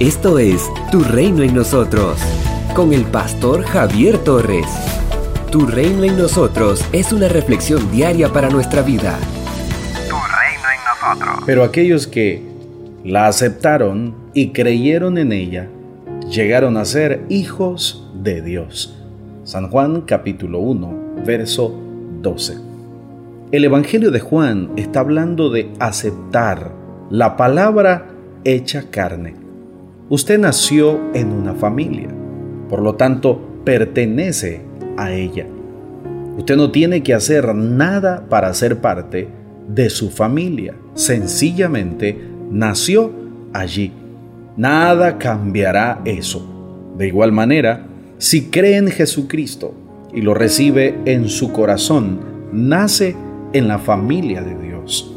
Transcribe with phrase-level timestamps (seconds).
[0.00, 2.18] Esto es Tu Reino en Nosotros,
[2.74, 4.66] con el pastor Javier Torres.
[5.50, 9.18] Tu Reino en Nosotros es una reflexión diaria para nuestra vida.
[10.06, 11.44] Tu reino en nosotros.
[11.46, 12.42] Pero aquellos que
[13.04, 15.70] la aceptaron y creyeron en ella,
[16.28, 19.02] llegaron a ser hijos de Dios.
[19.44, 21.74] San Juan capítulo 1, verso
[22.20, 22.58] 12.
[23.50, 26.70] El Evangelio de Juan está hablando de aceptar
[27.08, 28.08] la palabra
[28.44, 29.45] hecha carne.
[30.08, 32.06] Usted nació en una familia,
[32.68, 34.60] por lo tanto pertenece
[34.96, 35.46] a ella.
[36.38, 39.28] Usted no tiene que hacer nada para ser parte
[39.66, 40.74] de su familia.
[40.94, 42.16] Sencillamente
[42.52, 43.12] nació
[43.52, 43.92] allí.
[44.56, 46.94] Nada cambiará eso.
[46.96, 47.88] De igual manera,
[48.18, 49.74] si cree en Jesucristo
[50.14, 52.20] y lo recibe en su corazón,
[52.52, 53.16] nace
[53.52, 55.12] en la familia de Dios.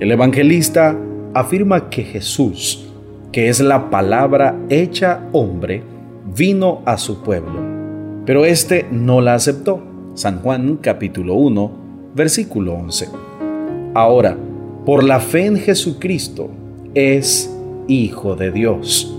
[0.00, 0.98] El evangelista
[1.34, 2.87] afirma que Jesús,
[3.32, 5.82] que es la palabra hecha hombre,
[6.34, 7.60] vino a su pueblo,
[8.24, 9.82] pero éste no la aceptó.
[10.14, 11.70] San Juan capítulo 1,
[12.14, 13.08] versículo 11.
[13.94, 14.36] Ahora,
[14.84, 16.50] por la fe en Jesucristo,
[16.94, 17.54] es
[17.86, 19.14] hijo de Dios.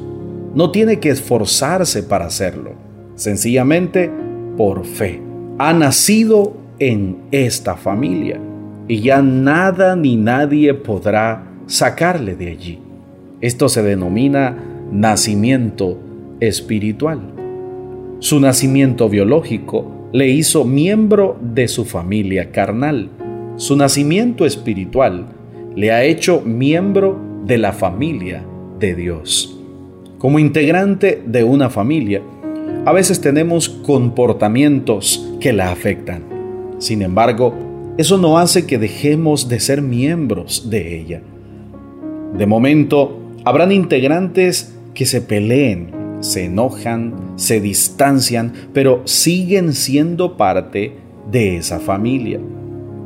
[0.54, 2.72] No tiene que esforzarse para hacerlo,
[3.16, 4.12] sencillamente
[4.58, 5.22] por fe.
[5.58, 8.40] Ha nacido en esta familia
[8.88, 12.89] y ya nada ni nadie podrá sacarle de allí.
[13.42, 14.58] Esto se denomina
[14.92, 15.98] nacimiento
[16.42, 17.22] espiritual.
[18.20, 23.10] Su nacimiento biológico le hizo miembro de su familia carnal.
[23.56, 25.28] Su nacimiento espiritual
[25.76, 28.44] le ha hecho miembro de la familia
[28.78, 29.58] de Dios.
[30.18, 32.22] Como integrante de una familia,
[32.86, 36.24] a veces tenemos comportamientos que la afectan.
[36.80, 37.54] Sin embargo,
[37.98, 41.22] eso no hace que dejemos de ser miembros de ella.
[42.38, 50.94] De momento, habrán integrantes que se peleen, se enojan, se distancian, pero siguen siendo parte
[51.32, 52.40] de esa familia.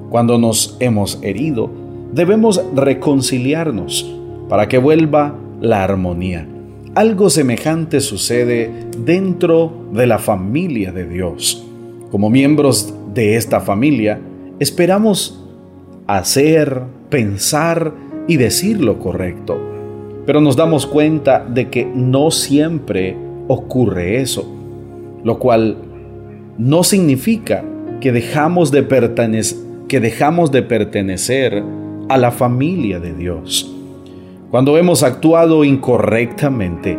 [0.09, 1.69] Cuando nos hemos herido,
[2.13, 4.12] debemos reconciliarnos
[4.50, 6.47] para que vuelva la armonía.
[6.96, 11.66] Algo semejante sucede dentro de la familia de Dios.
[12.12, 14.19] Como miembros de esta familia,
[14.59, 15.44] esperamos
[16.06, 17.94] hacer, pensar
[18.28, 19.72] y decir lo correcto.
[20.25, 23.17] Pero nos damos cuenta de que no siempre
[23.47, 24.45] ocurre eso,
[25.23, 25.78] lo cual
[26.57, 27.63] no significa
[28.00, 28.85] que dejamos de,
[29.88, 31.63] que dejamos de pertenecer
[32.09, 33.73] a la familia de Dios.
[34.51, 36.97] Cuando hemos actuado incorrectamente,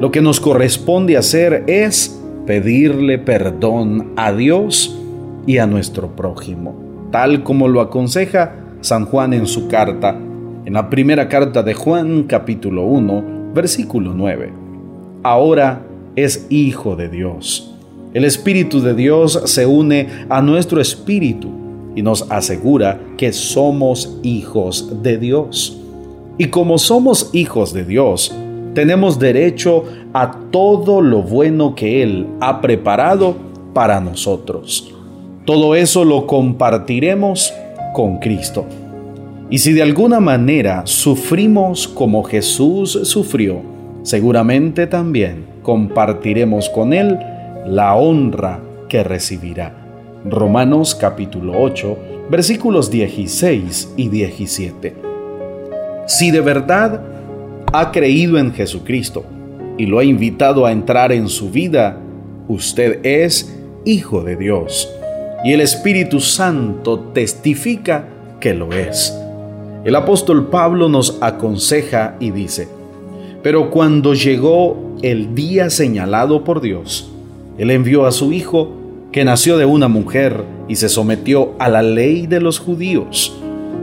[0.00, 4.98] lo que nos corresponde hacer es pedirle perdón a Dios
[5.46, 6.74] y a nuestro prójimo,
[7.12, 10.18] tal como lo aconseja San Juan en su carta,
[10.66, 14.52] en la primera carta de Juan capítulo 1, versículo 9.
[15.22, 17.72] Ahora es hijo de Dios.
[18.12, 21.50] El Espíritu de Dios se une a nuestro espíritu
[21.94, 25.80] y nos asegura que somos hijos de Dios.
[26.36, 28.34] Y como somos hijos de Dios,
[28.74, 33.36] tenemos derecho a todo lo bueno que Él ha preparado
[33.72, 34.92] para nosotros.
[35.44, 37.54] Todo eso lo compartiremos
[37.94, 38.66] con Cristo.
[39.48, 43.62] Y si de alguna manera sufrimos como Jesús sufrió,
[44.02, 47.16] seguramente también compartiremos con Él
[47.64, 49.72] la honra que recibirá.
[50.24, 51.96] Romanos capítulo 8,
[52.28, 54.94] versículos 16 y 17.
[56.06, 57.00] Si de verdad
[57.72, 59.24] ha creído en Jesucristo
[59.78, 62.00] y lo ha invitado a entrar en su vida,
[62.48, 64.92] usted es hijo de Dios
[65.44, 68.08] y el Espíritu Santo testifica
[68.40, 69.16] que lo es.
[69.86, 72.66] El apóstol Pablo nos aconseja y dice,
[73.44, 77.08] pero cuando llegó el día señalado por Dios,
[77.56, 78.72] Él envió a su Hijo,
[79.12, 83.32] que nació de una mujer y se sometió a la ley de los judíos.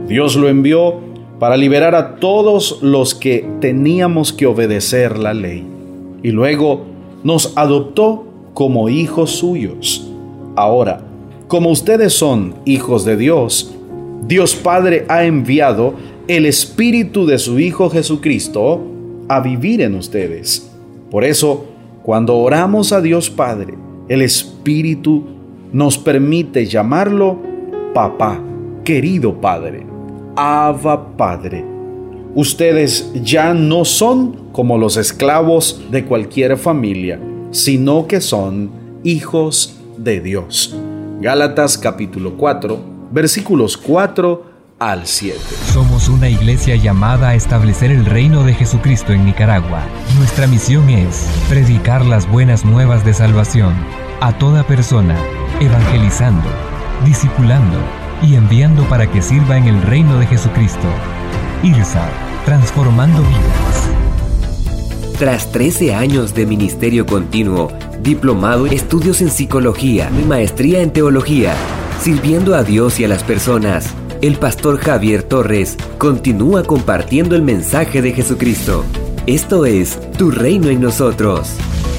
[0.06, 0.96] Dios lo envió
[1.40, 5.66] para liberar a todos los que teníamos que obedecer la ley.
[6.22, 6.82] Y luego
[7.24, 10.06] nos adoptó como hijos suyos.
[10.58, 11.06] Ahora,
[11.48, 13.74] como ustedes son hijos de Dios,
[14.26, 15.96] Dios Padre ha enviado
[16.30, 18.82] el Espíritu de su Hijo Jesucristo
[19.28, 20.72] a vivir en ustedes.
[21.12, 21.66] Por eso,
[22.04, 23.74] cuando oramos a Dios Padre,
[24.08, 25.26] el Espíritu
[25.74, 27.38] nos permite llamarlo
[27.94, 28.40] papá,
[28.86, 29.86] querido Padre.
[30.38, 31.66] Abba Padre.
[32.34, 37.20] Ustedes ya no son como los esclavos de cualquier familia,
[37.52, 38.72] sino que son
[39.04, 40.76] hijos de Dios.
[41.20, 44.44] Gálatas capítulo 4, versículos 4
[44.80, 45.40] al 7.
[45.72, 49.84] Somos una iglesia llamada a establecer el reino de Jesucristo en Nicaragua.
[50.18, 53.76] Nuestra misión es predicar las buenas nuevas de salvación
[54.20, 55.16] a toda persona,
[55.62, 56.50] evangelizando,
[57.06, 57.78] discipulando
[58.24, 60.88] y enviando para que sirva en el reino de Jesucristo.
[61.62, 62.10] IRSA,
[62.46, 63.90] transformando vidas.
[65.20, 67.72] Tras 13 años de ministerio continuo,
[68.02, 71.54] diplomado, estudios en psicología y maestría en teología,
[72.04, 78.02] sirviendo a Dios y a las personas, el pastor Javier Torres continúa compartiendo el mensaje
[78.02, 78.84] de Jesucristo.
[79.26, 81.52] Esto es Tu Reino en nosotros.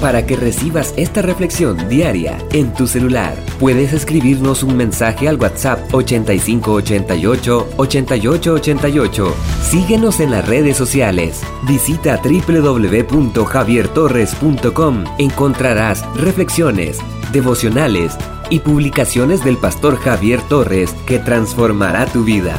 [0.02, 5.94] Para que recibas esta reflexión diaria en tu celular, puedes escribirnos un mensaje al WhatsApp
[5.94, 9.34] 8588 8888.
[9.62, 11.40] Síguenos en las redes sociales.
[11.66, 15.04] Visita www.javiertorres.com.
[15.18, 16.98] Encontrarás reflexiones,
[17.32, 18.18] devocionales
[18.50, 22.58] y publicaciones del pastor Javier Torres que transformará tu vida.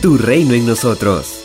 [0.00, 1.43] Tu reino en nosotros.